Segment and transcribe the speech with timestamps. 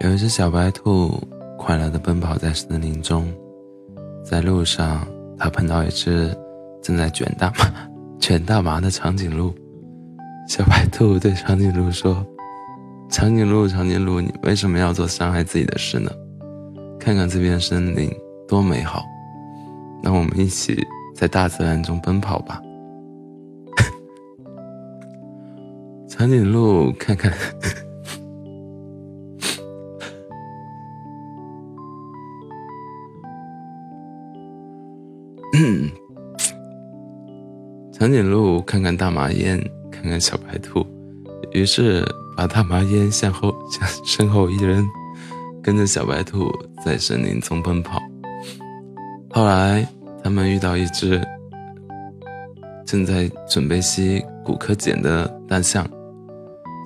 [0.00, 1.10] 有一只小白兔
[1.58, 3.26] 快乐地奔跑在森林中，
[4.22, 5.04] 在路上，
[5.36, 6.32] 它碰到一只
[6.80, 7.64] 正在卷大麻、
[8.20, 9.52] 卷大麻的长颈鹿。
[10.48, 12.24] 小白兔对长颈鹿说
[13.10, 16.12] ：“长颈鹿，长颈鹿，你为什么要做伤害自己的事呢？
[17.00, 18.08] 看看这片森林
[18.46, 19.02] 多美好，
[20.00, 20.80] 让我们一起
[21.12, 22.62] 在大自然中奔跑吧。
[26.08, 27.32] ”长颈鹿看看。
[37.92, 39.58] 长颈鹿看看大麻烟，
[39.90, 40.86] 看看小白兔，
[41.52, 42.04] 于是
[42.36, 44.86] 把大麻烟向后向身后一扔，
[45.62, 46.50] 跟着小白兔
[46.84, 48.00] 在森林中奔跑。
[49.30, 49.86] 后来，
[50.22, 51.20] 他们遇到一只
[52.86, 55.84] 正在准备吸骨科碱的大象。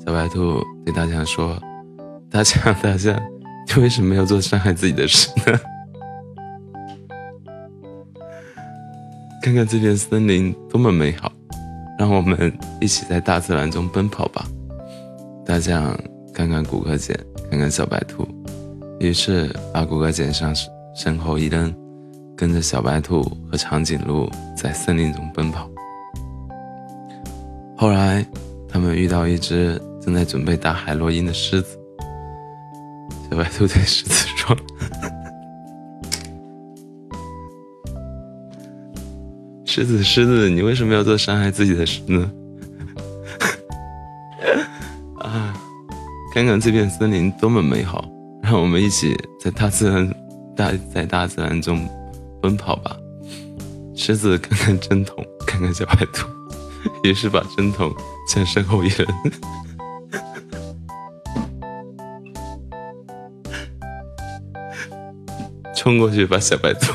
[0.07, 1.60] 小白兔对大象说
[2.30, 3.21] ：“大象，大象，
[3.74, 5.59] 你为什么要做伤害自己的事呢？”
[9.43, 11.32] 看看这片森林多么美好，
[11.98, 14.46] 让我们一起在大自然中奔跑吧。
[15.45, 15.99] 大象
[16.32, 17.18] 看看骨骼碱，
[17.51, 18.24] 看看小白兔，
[19.01, 20.54] 于是把骨骼碱向
[20.95, 21.74] 身后一扔，
[22.37, 25.68] 跟着小白兔和长颈鹿在森林中奔跑。
[27.77, 28.24] 后来，
[28.68, 31.77] 他们遇到一只正在准备打海洛因的狮子。
[33.29, 34.56] 小白兔对狮子说。
[39.74, 42.30] 狮子，狮子，你为什么要做伤害自己的事呢？
[45.18, 45.54] 啊，
[46.34, 48.04] 看看这片森林多么美好，
[48.43, 50.15] 让我们一起在大自然
[50.54, 51.88] 大在大自然中
[52.43, 52.95] 奔跑吧。
[53.96, 56.28] 狮子看看针筒，看看小白兔，
[57.09, 57.90] 于是把针筒
[58.28, 59.06] 向身后一扔，
[65.75, 66.93] 冲过去把小白兔。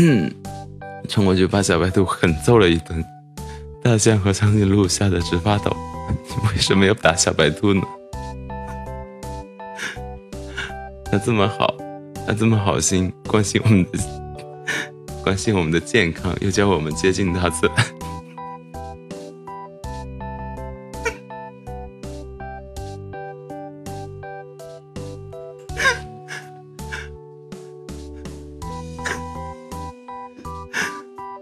[0.00, 0.32] 嗯
[1.08, 3.04] 冲过去把小白兔狠揍了一顿，
[3.82, 5.76] 大象和长颈鹿吓得直发抖。
[6.08, 7.82] 你 为什么要打小白兔呢？
[11.10, 11.74] 他这么好，
[12.26, 13.98] 他这么好心，关心我们的，
[15.24, 17.76] 关心我们的健康，又教我们接近大自然。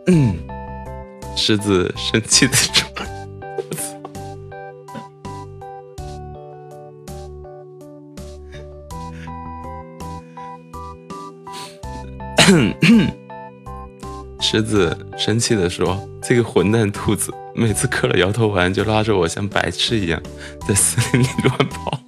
[0.09, 0.37] 嗯，
[1.37, 2.87] 狮子生气的说
[3.56, 3.83] ：“我操！”
[14.41, 20.22] 狮子生气的说：“这个混蛋兔子，每次嗑了摇头丸就拉着我像白痴一样
[20.69, 21.99] 在森林里乱跑。”